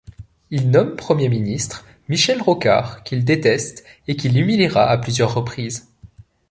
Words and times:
Il 0.49 0.71
nomme 0.71 0.95
Premier 0.95 1.29
ministre 1.29 1.85
Michel 2.09 2.41
Rocard, 2.41 3.03
qu'il 3.03 3.23
déteste 3.23 3.83
et 4.07 4.15
qu'il 4.15 4.35
humiliera 4.39 4.85
à 4.89 4.97
plusieurs 4.97 5.31
reprises. 5.35 5.91